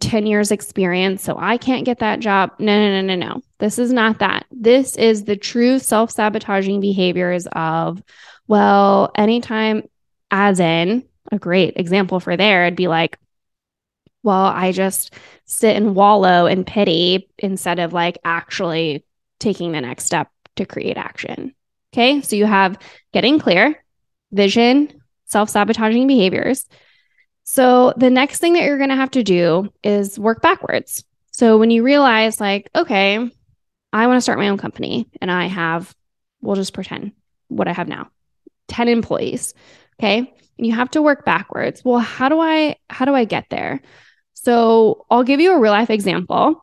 10 0.00 0.26
years 0.26 0.50
experience, 0.50 1.22
so 1.22 1.36
I 1.38 1.56
can't 1.56 1.84
get 1.84 2.00
that 2.00 2.20
job. 2.20 2.52
No, 2.58 2.78
no, 2.78 3.00
no, 3.00 3.14
no, 3.14 3.26
no. 3.26 3.42
This 3.58 3.78
is 3.78 3.92
not 3.92 4.18
that. 4.18 4.46
This 4.50 4.96
is 4.96 5.24
the 5.24 5.36
true 5.36 5.78
self 5.78 6.10
sabotaging 6.10 6.80
behaviors 6.80 7.46
of, 7.52 8.02
well, 8.46 9.10
anytime, 9.14 9.82
as 10.30 10.60
in 10.60 11.04
a 11.32 11.38
great 11.38 11.74
example 11.76 12.20
for 12.20 12.36
there, 12.36 12.66
it'd 12.66 12.76
be 12.76 12.88
like, 12.88 13.18
well, 14.22 14.46
I 14.46 14.72
just 14.72 15.14
sit 15.46 15.76
and 15.76 15.94
wallow 15.94 16.46
in 16.46 16.64
pity 16.64 17.28
instead 17.38 17.78
of 17.78 17.92
like 17.92 18.18
actually 18.24 19.04
taking 19.38 19.72
the 19.72 19.80
next 19.80 20.04
step 20.04 20.28
to 20.56 20.66
create 20.66 20.96
action. 20.96 21.54
Okay. 21.92 22.20
So 22.20 22.36
you 22.36 22.44
have 22.44 22.78
getting 23.12 23.38
clear, 23.38 23.82
vision, 24.32 25.02
self 25.26 25.48
sabotaging 25.48 26.06
behaviors. 26.06 26.66
So 27.50 27.94
the 27.96 28.10
next 28.10 28.40
thing 28.40 28.52
that 28.52 28.64
you're 28.64 28.76
going 28.76 28.90
to 28.90 28.96
have 28.96 29.12
to 29.12 29.24
do 29.24 29.72
is 29.82 30.18
work 30.18 30.42
backwards. 30.42 31.02
So 31.30 31.56
when 31.56 31.70
you 31.70 31.82
realize, 31.82 32.42
like, 32.42 32.68
okay, 32.74 33.30
I 33.90 34.06
want 34.06 34.18
to 34.18 34.20
start 34.20 34.38
my 34.38 34.50
own 34.50 34.58
company 34.58 35.08
and 35.22 35.30
I 35.30 35.46
have, 35.46 35.94
we'll 36.42 36.56
just 36.56 36.74
pretend 36.74 37.12
what 37.48 37.66
I 37.66 37.72
have 37.72 37.88
now 37.88 38.10
10 38.68 38.88
employees. 38.88 39.54
Okay. 39.98 40.18
And 40.18 40.66
you 40.66 40.74
have 40.74 40.90
to 40.90 41.00
work 41.00 41.24
backwards. 41.24 41.82
Well, 41.82 42.00
how 42.00 42.28
do 42.28 42.38
I, 42.38 42.76
how 42.90 43.06
do 43.06 43.14
I 43.14 43.24
get 43.24 43.46
there? 43.48 43.80
So 44.34 45.06
I'll 45.10 45.24
give 45.24 45.40
you 45.40 45.54
a 45.54 45.58
real 45.58 45.72
life 45.72 45.88
example. 45.88 46.62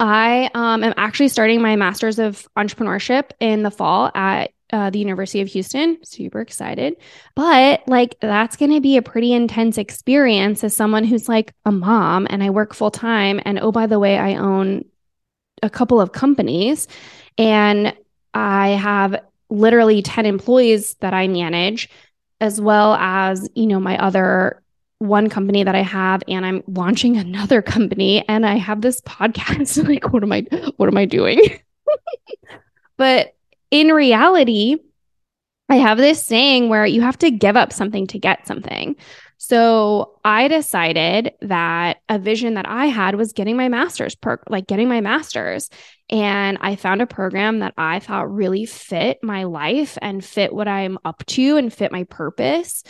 I 0.00 0.50
um, 0.54 0.82
am 0.82 0.94
actually 0.96 1.28
starting 1.28 1.62
my 1.62 1.76
master's 1.76 2.18
of 2.18 2.48
entrepreneurship 2.58 3.30
in 3.38 3.62
the 3.62 3.70
fall 3.70 4.10
at 4.12 4.50
uh, 4.72 4.90
the 4.90 4.98
University 4.98 5.40
of 5.40 5.48
Houston. 5.48 5.98
Super 6.04 6.40
excited. 6.40 6.96
But 7.34 7.86
like, 7.86 8.16
that's 8.20 8.56
going 8.56 8.72
to 8.72 8.80
be 8.80 8.96
a 8.96 9.02
pretty 9.02 9.32
intense 9.32 9.78
experience 9.78 10.64
as 10.64 10.76
someone 10.76 11.04
who's 11.04 11.28
like 11.28 11.52
a 11.64 11.72
mom 11.72 12.26
and 12.30 12.42
I 12.42 12.50
work 12.50 12.74
full 12.74 12.90
time. 12.90 13.40
And 13.44 13.58
oh, 13.58 13.72
by 13.72 13.86
the 13.86 13.98
way, 13.98 14.18
I 14.18 14.36
own 14.36 14.84
a 15.62 15.70
couple 15.70 16.00
of 16.00 16.12
companies 16.12 16.88
and 17.38 17.94
I 18.32 18.70
have 18.70 19.22
literally 19.50 20.02
10 20.02 20.26
employees 20.26 20.94
that 20.94 21.14
I 21.14 21.28
manage, 21.28 21.88
as 22.40 22.60
well 22.60 22.94
as, 22.94 23.48
you 23.54 23.66
know, 23.66 23.80
my 23.80 23.96
other 23.98 24.62
one 24.98 25.28
company 25.28 25.62
that 25.62 25.74
I 25.74 25.82
have 25.82 26.22
and 26.28 26.44
I'm 26.46 26.62
launching 26.66 27.16
another 27.18 27.62
company 27.62 28.26
and 28.28 28.46
I 28.46 28.56
have 28.56 28.80
this 28.80 29.00
podcast. 29.02 29.86
like, 29.88 30.12
what 30.12 30.22
am 30.22 30.32
I 30.32 30.46
what 30.76 30.88
am 30.88 30.96
I 30.96 31.04
doing? 31.04 31.60
but 32.96 33.33
in 33.74 33.88
reality, 33.88 34.76
I 35.68 35.76
have 35.76 35.98
this 35.98 36.24
saying 36.24 36.68
where 36.68 36.86
you 36.86 37.00
have 37.00 37.18
to 37.18 37.30
give 37.30 37.56
up 37.56 37.72
something 37.72 38.06
to 38.08 38.18
get 38.20 38.46
something. 38.46 38.94
So 39.38 40.20
I 40.24 40.46
decided 40.46 41.32
that 41.40 41.98
a 42.08 42.20
vision 42.20 42.54
that 42.54 42.68
I 42.68 42.86
had 42.86 43.16
was 43.16 43.32
getting 43.32 43.56
my 43.56 43.68
master's, 43.68 44.14
per- 44.14 44.42
like 44.48 44.68
getting 44.68 44.88
my 44.88 45.00
master's. 45.00 45.70
And 46.08 46.56
I 46.60 46.76
found 46.76 47.02
a 47.02 47.06
program 47.06 47.58
that 47.58 47.74
I 47.76 47.98
thought 47.98 48.32
really 48.32 48.64
fit 48.64 49.18
my 49.24 49.42
life 49.44 49.98
and 50.00 50.24
fit 50.24 50.54
what 50.54 50.68
I'm 50.68 50.96
up 51.04 51.26
to 51.26 51.56
and 51.56 51.72
fit 51.72 51.90
my 51.90 52.04
purpose. 52.04 52.84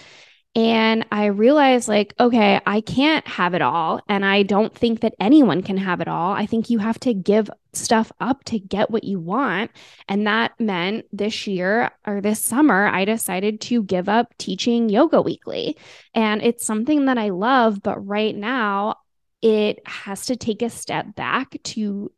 And 0.56 1.04
I 1.11 1.26
realized, 1.26 1.88
like, 1.88 2.14
okay, 2.20 2.61
I 2.64 2.80
can't 2.80 3.26
have 3.26 3.54
it 3.54 3.62
all. 3.62 4.00
And 4.08 4.25
I 4.25 4.44
don't 4.44 4.73
think 4.73 5.00
that 5.00 5.14
anyone 5.18 5.62
can 5.62 5.76
have 5.76 6.00
it 6.00 6.06
all. 6.06 6.32
I 6.32 6.46
think 6.46 6.70
you 6.70 6.78
have 6.78 7.00
to 7.00 7.12
give 7.12 7.50
stuff 7.73 8.12
up 8.20 8.44
to 8.44 8.61
get 8.61 8.88
what 8.88 9.02
you 9.02 9.18
want. 9.18 9.73
And 10.08 10.28
that 10.28 10.52
meant 10.61 11.06
this 11.12 11.49
year 11.49 11.90
or 12.06 12.20
this 12.20 12.42
summer, 12.42 12.87
I 12.87 13.04
decided 13.04 13.61
to 13.62 13.82
give 13.82 14.08
up 14.08 14.32
teaching 14.38 14.88
yoga 14.88 15.20
weekly. 15.20 15.76
And 16.14 16.40
it's 16.40 16.64
something 16.64 17.06
that 17.06 17.18
I 17.18 17.30
love. 17.30 17.82
But 17.82 18.06
right 18.06 18.37
now, 18.37 18.99
it 19.42 19.80
has 19.87 20.26
to 20.26 20.37
take 20.37 20.62
a 20.62 20.70
step 20.70 21.16
back 21.16 21.56
to 21.64 22.12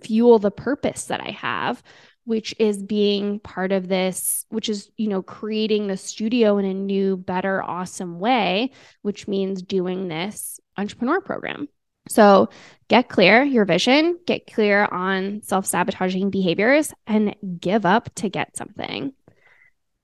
fuel 0.00 0.38
the 0.38 0.50
purpose 0.50 1.06
that 1.06 1.20
I 1.20 1.30
have 1.30 1.82
which 2.24 2.54
is 2.58 2.82
being 2.82 3.38
part 3.38 3.72
of 3.72 3.88
this, 3.88 4.46
which 4.48 4.68
is, 4.68 4.90
you 4.96 5.08
know, 5.08 5.22
creating 5.22 5.86
the 5.86 5.96
studio 5.96 6.58
in 6.58 6.64
a 6.64 6.74
new, 6.74 7.16
better, 7.16 7.62
awesome 7.62 8.18
way, 8.18 8.70
which 9.02 9.28
means 9.28 9.62
doing 9.62 10.08
this 10.08 10.58
entrepreneur 10.76 11.20
program. 11.20 11.68
So 12.08 12.50
get 12.88 13.08
clear 13.08 13.42
your 13.42 13.64
vision, 13.64 14.18
get 14.26 14.46
clear 14.46 14.84
on 14.84 15.42
self 15.42 15.66
sabotaging 15.66 16.30
behaviors, 16.30 16.92
and 17.06 17.34
give 17.60 17.86
up 17.86 18.14
to 18.16 18.28
get 18.28 18.56
something. 18.56 19.12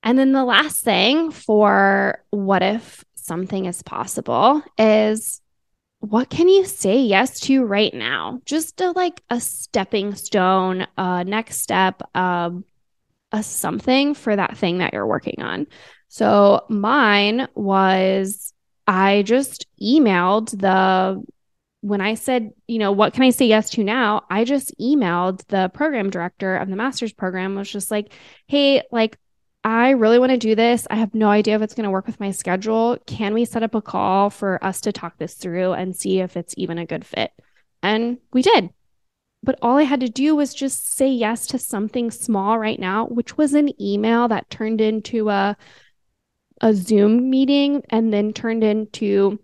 And 0.03 0.19
then 0.19 0.33
the 0.33 0.45
last 0.45 0.83
thing 0.83 1.31
for 1.31 2.25
what 2.31 2.63
if 2.63 3.05
something 3.15 3.67
is 3.67 3.83
possible 3.83 4.63
is 4.79 5.40
what 6.01 6.31
can 6.31 6.49
you 6.49 6.65
say 6.65 6.99
yes 6.99 7.41
to 7.41 7.65
right 7.65 7.93
now? 7.93 8.41
Just 8.47 8.81
a, 8.81 8.91
like 8.93 9.23
a 9.31 9.39
stepping 9.39 10.15
stone, 10.15 10.87
a 10.97 11.25
next 11.25 11.61
step, 11.61 12.03
um, 12.17 12.65
a 13.33 13.43
something 13.43 14.15
for 14.15 14.35
that 14.35 14.57
thing 14.57 14.79
that 14.79 14.93
you're 14.93 15.07
working 15.07 15.43
on. 15.43 15.67
So 16.09 16.65
mine 16.69 17.47
was 17.55 18.53
I 18.87 19.23
just 19.23 19.67
emailed 19.81 20.59
the 20.59 21.23
when 21.83 22.01
I 22.01 22.15
said, 22.15 22.51
you 22.67 22.79
know, 22.79 22.93
what 22.93 23.15
can 23.15 23.23
I 23.23 23.31
say 23.31 23.47
yes 23.47 23.71
to 23.71 23.85
now? 23.85 24.25
I 24.29 24.45
just 24.45 24.75
emailed 24.79 25.47
the 25.47 25.71
program 25.73 26.11
director 26.11 26.57
of 26.57 26.69
the 26.69 26.77
master's 26.77 27.13
program, 27.13 27.55
was 27.55 27.71
just 27.71 27.91
like, 27.91 28.13
hey, 28.47 28.83
like 28.91 29.19
I 29.63 29.91
really 29.91 30.19
want 30.19 30.31
to 30.31 30.39
do 30.39 30.55
this. 30.55 30.87
I 30.91 30.97
have 30.97 31.15
no 31.15 31.29
idea 31.29 31.55
if 31.57 31.63
it's 31.63 31.75
going 31.75 31.85
to 31.85 31.91
work 31.91 32.07
with 32.07 32.21
my 32.21 32.31
schedule. 32.31 32.97
Can 33.07 33.35
we 33.35 33.45
set 33.45 33.63
up 33.63 33.75
a 33.75 33.83
call 33.83 34.31
for 34.31 34.63
us 34.65 34.81
to 34.83 34.93
talk 34.93 35.19
this 35.19 35.35
through 35.35 35.73
and 35.73 35.95
see 35.95 36.21
if 36.21 36.37
it's 36.37 36.55
even 36.57 36.79
a 36.79 36.87
good 36.87 37.05
fit? 37.05 37.31
And 37.83 38.19
we 38.33 38.41
did. 38.41 38.71
But 39.43 39.59
all 39.63 39.77
I 39.77 39.83
had 39.83 40.01
to 40.01 40.09
do 40.09 40.35
was 40.35 40.55
just 40.55 40.95
say 40.95 41.09
yes 41.09 41.47
to 41.49 41.59
something 41.59 42.11
small 42.11 42.59
right 42.59 42.79
now, 42.79 43.07
which 43.07 43.37
was 43.37 43.55
an 43.55 43.71
email 43.81 44.29
that 44.29 44.51
turned 44.51 44.81
into 44.81 45.29
a 45.29 45.57
a 46.63 46.75
Zoom 46.75 47.31
meeting 47.31 47.83
and 47.89 48.13
then 48.13 48.35
turned 48.35 48.63
into 48.63 49.39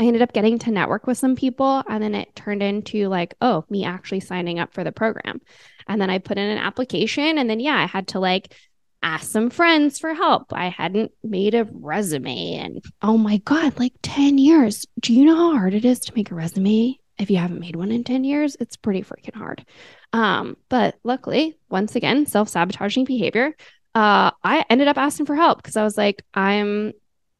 I 0.00 0.04
ended 0.04 0.22
up 0.22 0.32
getting 0.32 0.60
to 0.60 0.70
network 0.70 1.08
with 1.08 1.18
some 1.18 1.34
people 1.34 1.82
and 1.88 2.00
then 2.00 2.14
it 2.14 2.36
turned 2.36 2.62
into 2.62 3.08
like, 3.08 3.34
oh, 3.40 3.64
me 3.68 3.84
actually 3.84 4.20
signing 4.20 4.60
up 4.60 4.72
for 4.72 4.84
the 4.84 4.92
program. 4.92 5.40
And 5.88 6.00
then 6.00 6.08
I 6.08 6.18
put 6.18 6.38
in 6.38 6.48
an 6.48 6.58
application 6.58 7.36
and 7.38 7.50
then 7.50 7.58
yeah, 7.58 7.74
I 7.74 7.86
had 7.86 8.06
to 8.08 8.20
like 8.20 8.54
ask 9.02 9.30
some 9.30 9.50
friends 9.50 9.98
for 9.98 10.14
help. 10.14 10.52
I 10.52 10.68
hadn't 10.68 11.12
made 11.22 11.54
a 11.54 11.68
resume 11.70 12.54
and 12.54 12.84
oh 13.02 13.16
my 13.16 13.38
God, 13.38 13.78
like 13.78 13.94
10 14.02 14.38
years. 14.38 14.86
Do 15.00 15.14
you 15.14 15.24
know 15.24 15.36
how 15.36 15.52
hard 15.52 15.74
it 15.74 15.84
is 15.84 16.00
to 16.00 16.14
make 16.14 16.30
a 16.30 16.34
resume? 16.34 16.98
If 17.18 17.30
you 17.30 17.36
haven't 17.36 17.60
made 17.60 17.76
one 17.76 17.90
in 17.90 18.04
10 18.04 18.24
years, 18.24 18.56
it's 18.60 18.76
pretty 18.76 19.02
freaking 19.02 19.34
hard. 19.34 19.64
Um, 20.12 20.56
but 20.68 20.96
luckily, 21.04 21.56
once 21.68 21.96
again, 21.96 22.26
self 22.26 22.48
sabotaging 22.48 23.04
behavior. 23.04 23.54
Uh, 23.94 24.30
I 24.44 24.64
ended 24.70 24.88
up 24.88 24.98
asking 24.98 25.26
for 25.26 25.34
help 25.34 25.60
because 25.60 25.76
I 25.76 25.82
was 25.82 25.96
like, 25.96 26.22
I'm, 26.32 26.92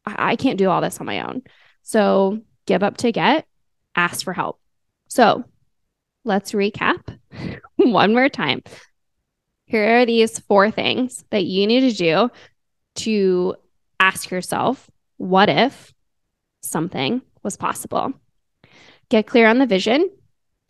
I 0.05 0.37
can't 0.37 0.59
do 0.59 0.69
all 0.69 0.81
this 0.81 0.99
on 0.99 1.07
my 1.07 1.21
own. 1.21 1.43
So 1.83 2.41
give 2.67 2.83
up 2.83 2.97
to 2.99 3.13
get, 3.13 3.47
ask 3.95 4.25
for 4.25 4.33
help. 4.33 4.59
So 5.09 5.45
let's 6.25 6.53
recap 6.53 7.19
one 7.77 8.13
more 8.13 8.29
time 8.29 8.63
Here 9.69 10.01
are 10.01 10.07
these 10.07 10.39
four 10.39 10.71
things 10.71 11.25
that 11.31 11.45
you 11.45 11.67
need 11.67 11.81
to 11.81 11.93
do 11.93 12.31
to 12.97 13.55
ask 14.01 14.31
yourself, 14.31 14.91
what 15.19 15.51
if 15.51 15.93
something 16.63 17.21
was 17.43 17.59
possible? 17.59 18.15
Get 19.11 19.27
clear 19.27 19.47
on 19.47 19.59
the 19.59 19.67
vision, 19.67 20.09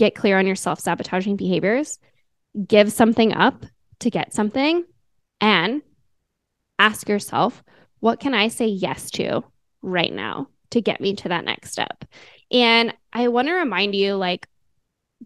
get 0.00 0.16
clear 0.16 0.36
on 0.36 0.46
your 0.46 0.56
self 0.56 0.80
sabotaging 0.80 1.36
behaviors, 1.36 2.00
give 2.66 2.92
something 2.92 3.32
up 3.32 3.64
to 4.00 4.10
get 4.10 4.34
something, 4.34 4.84
and 5.40 5.80
ask 6.80 7.08
yourself, 7.08 7.62
what 8.00 8.18
can 8.18 8.34
I 8.34 8.48
say 8.48 8.66
yes 8.66 9.12
to 9.12 9.44
right 9.80 10.12
now 10.12 10.48
to 10.70 10.80
get 10.80 11.00
me 11.00 11.14
to 11.14 11.28
that 11.28 11.44
next 11.44 11.70
step? 11.70 12.04
And 12.50 12.92
I 13.12 13.28
want 13.28 13.46
to 13.46 13.54
remind 13.54 13.94
you 13.94 14.16
like 14.16 14.48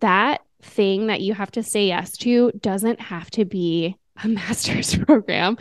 that 0.01 0.43
thing 0.63 1.09
that 1.09 1.21
you 1.21 1.35
have 1.35 1.51
to 1.53 1.63
say 1.63 1.89
yes 1.89 2.17
to 2.19 2.53
doesn't 2.53 3.01
have 3.01 3.31
to 3.33 3.45
be 3.45 3.97
a 4.23 4.29
master's 4.29 4.97
program. 4.97 5.59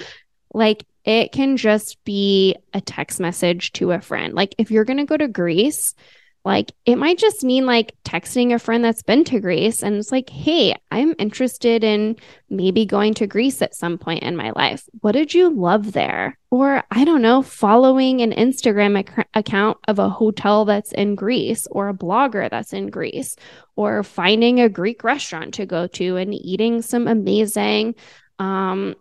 Like 0.53 0.85
it 1.03 1.31
can 1.31 1.57
just 1.57 2.03
be 2.03 2.55
a 2.73 2.81
text 2.81 3.19
message 3.19 3.71
to 3.73 3.91
a 3.91 4.01
friend. 4.01 4.33
Like 4.33 4.55
if 4.57 4.71
you're 4.71 4.85
going 4.85 4.97
to 4.97 5.05
go 5.05 5.17
to 5.17 5.27
Greece, 5.27 5.95
like 6.43 6.71
it 6.85 6.95
might 6.95 7.19
just 7.19 7.43
mean 7.43 7.67
like 7.67 7.93
texting 8.03 8.53
a 8.53 8.59
friend 8.59 8.83
that's 8.83 9.03
been 9.03 9.23
to 9.25 9.39
Greece 9.39 9.83
and 9.83 9.95
it's 9.95 10.11
like, 10.11 10.29
hey, 10.29 10.75
I'm 10.89 11.13
interested 11.19 11.83
in 11.83 12.15
maybe 12.49 12.83
going 12.85 13.13
to 13.15 13.27
Greece 13.27 13.61
at 13.61 13.75
some 13.75 13.99
point 13.99 14.23
in 14.23 14.35
my 14.35 14.51
life. 14.55 14.83
What 15.01 15.11
did 15.11 15.35
you 15.35 15.51
love 15.51 15.91
there? 15.91 16.39
Or 16.49 16.83
I 16.89 17.05
don't 17.05 17.21
know, 17.21 17.43
following 17.43 18.21
an 18.21 18.31
Instagram 18.31 18.99
ac- 18.99 19.27
account 19.35 19.77
of 19.87 19.99
a 19.99 20.09
hotel 20.09 20.65
that's 20.65 20.91
in 20.93 21.13
Greece 21.13 21.67
or 21.69 21.89
a 21.89 21.93
blogger 21.93 22.49
that's 22.49 22.73
in 22.73 22.89
Greece 22.89 23.35
or 23.75 24.01
finding 24.01 24.59
a 24.59 24.67
Greek 24.67 25.03
restaurant 25.03 25.53
to 25.55 25.67
go 25.67 25.85
to 25.87 26.17
and 26.17 26.33
eating 26.33 26.81
some 26.81 27.07
amazing, 27.07 27.93
um, 28.39 28.95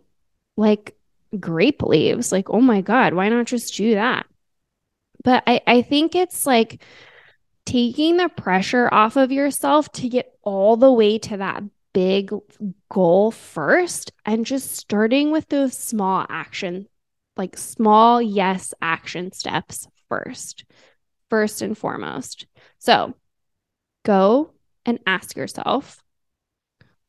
like 0.59 0.95
grape 1.39 1.83
leaves. 1.83 2.33
Like, 2.33 2.51
oh 2.51 2.61
my 2.61 2.83
God, 2.83 3.15
why 3.15 3.31
not 3.31 3.47
just 3.47 3.75
do 3.75 3.95
that? 3.95 4.27
But 5.25 5.43
I, 5.47 5.63
I 5.67 5.83
think 5.83 6.15
it's 6.15 6.47
like, 6.47 6.83
taking 7.65 8.17
the 8.17 8.29
pressure 8.29 8.89
off 8.93 9.17
of 9.17 9.33
yourself 9.33 9.91
to 9.93 10.09
get 10.09 10.33
all 10.43 10.77
the 10.77 10.93
way 10.93 11.19
to 11.19 11.37
that 11.37 11.63
big 11.93 12.33
goal 12.89 13.31
first 13.31 14.13
and 14.25 14.47
just 14.47 14.77
starting 14.77 15.31
with 15.31 15.49
those 15.49 15.77
small 15.77 16.25
action 16.29 16.87
like 17.37 17.57
small 17.57 18.21
yes 18.21 18.75
action 18.83 19.33
steps 19.33 19.89
first 20.09 20.65
first 21.31 21.63
and 21.63 21.79
foremost. 21.79 22.47
So 22.79 23.15
go 24.05 24.53
and 24.85 24.99
ask 25.07 25.37
yourself 25.37 26.03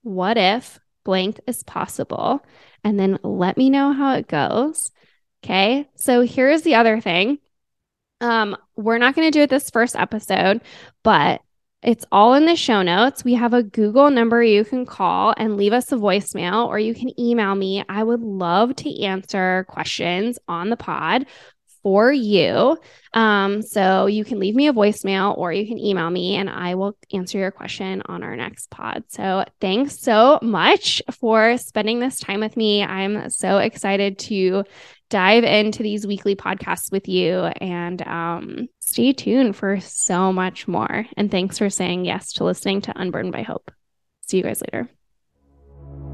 what 0.04 0.38
if 0.38 0.80
blank 1.04 1.40
is 1.48 1.64
possible? 1.64 2.44
And 2.84 3.00
then 3.00 3.20
let 3.24 3.58
me 3.58 3.70
know 3.70 3.94
how 3.94 4.14
it 4.14 4.28
goes. 4.28 4.92
Okay 5.44 5.88
so 5.96 6.22
here's 6.22 6.62
the 6.62 6.76
other 6.76 7.02
thing 7.02 7.40
um, 8.22 8.56
we're 8.76 8.98
not 8.98 9.16
going 9.16 9.28
to 9.28 9.38
do 9.38 9.44
it 9.44 9.50
this 9.50 9.70
first 9.70 9.96
episode, 9.96 10.62
but 11.04 11.42
it's 11.84 12.06
all 12.12 12.36
in 12.36 12.46
the 12.46 12.56
show 12.56 12.84
notes. 12.84 13.24
We 13.24 13.34
have 13.34 13.54
a 13.54 13.64
Google 13.64 14.12
number 14.12 14.44
you 14.44 14.64
can 14.64 14.86
call 14.86 15.34
and 15.36 15.58
leave 15.58 15.74
us 15.74 15.92
a 15.92 15.96
voicemail, 15.96 16.68
or 16.68 16.78
you 16.78 16.94
can 16.94 17.20
email 17.20 17.56
me. 17.56 17.84
I 17.90 18.04
would 18.04 18.22
love 18.22 18.76
to 18.78 19.04
answer 19.04 19.66
questions 19.68 20.38
on 20.48 20.70
the 20.70 20.78
pod 20.78 21.26
for 21.82 22.12
you. 22.12 22.78
Um, 23.14 23.64
so 23.64 24.06
you 24.06 24.24
can 24.24 24.40
leave 24.40 24.56
me 24.56 24.68
a 24.68 24.74
voicemail 24.74 25.36
or 25.38 25.52
you 25.52 25.66
can 25.66 25.80
email 25.80 26.10
me 26.10 26.36
and 26.36 26.50
I 26.50 26.76
will 26.76 26.96
answer 27.12 27.40
your 27.40 27.50
question 27.50 28.04
on 28.06 28.22
our 28.22 28.36
next 28.36 28.70
pod. 28.70 29.06
So 29.08 29.46
thanks 29.60 30.00
so 30.00 30.38
much 30.42 31.02
for 31.20 31.58
spending 31.58 32.00
this 32.00 32.20
time 32.20 32.40
with 32.40 32.56
me. 32.56 32.84
I'm 32.84 33.32
so 33.32 33.58
excited 33.58 34.20
to 34.20 34.64
dive 35.12 35.44
into 35.44 35.84
these 35.84 36.08
weekly 36.08 36.36
podcasts 36.36 36.92
with 36.92 37.08
you 37.08 37.44
and 37.62 38.02
um, 38.08 38.68
stay 38.80 39.14
tuned 39.14 39.56
for 39.56 39.80
so 39.80 40.34
much 40.34 40.68
more. 40.68 41.06
And 41.16 41.30
thanks 41.30 41.60
for 41.60 41.70
saying 41.70 42.06
yes 42.06 42.34
to 42.34 42.44
listening 42.44 42.82
to 42.82 43.00
Unburdened 43.00 43.34
by 43.34 43.44
Hope. 43.44 43.70
See 44.22 44.38
you 44.38 44.44
guys 44.44 44.62
later. 44.62 44.90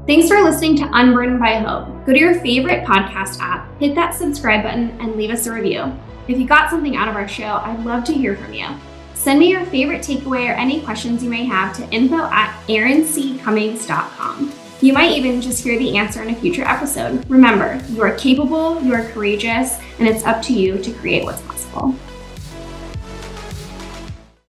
Thanks 0.06 0.28
for 0.28 0.42
listening 0.42 0.76
to 0.76 0.90
Unburdened 0.92 1.38
by 1.38 1.54
Hope. 1.58 1.86
Go 2.06 2.12
to 2.12 2.18
your 2.18 2.40
favorite 2.40 2.84
podcast 2.84 3.38
app, 3.40 3.80
hit 3.80 3.94
that 3.94 4.14
subscribe 4.14 4.62
button, 4.64 4.90
and 5.00 5.16
leave 5.16 5.30
us 5.30 5.46
a 5.46 5.52
review. 5.52 5.96
If 6.26 6.38
you 6.38 6.46
got 6.46 6.68
something 6.68 6.96
out 6.96 7.08
of 7.08 7.14
our 7.14 7.28
show, 7.28 7.60
I'd 7.62 7.84
love 7.84 8.04
to 8.04 8.12
hear 8.12 8.36
from 8.36 8.52
you. 8.52 8.66
Send 9.14 9.38
me 9.38 9.50
your 9.50 9.64
favorite 9.66 10.02
takeaway 10.02 10.48
or 10.48 10.54
any 10.54 10.82
questions 10.82 11.22
you 11.22 11.30
may 11.30 11.44
have 11.44 11.76
to 11.76 11.88
info 11.90 12.16
at 12.16 12.58
erinCcummings.com. 12.68 14.57
You 14.80 14.92
might 14.92 15.10
even 15.16 15.40
just 15.40 15.64
hear 15.64 15.76
the 15.76 15.96
answer 15.96 16.22
in 16.22 16.30
a 16.30 16.36
future 16.36 16.62
episode. 16.62 17.28
Remember, 17.28 17.82
you 17.88 18.00
are 18.02 18.14
capable, 18.16 18.80
you 18.80 18.94
are 18.94 19.02
courageous, 19.08 19.76
and 19.98 20.06
it's 20.06 20.24
up 20.24 20.40
to 20.42 20.52
you 20.52 20.78
to 20.78 20.92
create 20.92 21.24
what's 21.24 21.42
possible. 21.42 21.96